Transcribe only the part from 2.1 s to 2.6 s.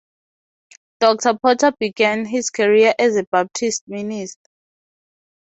his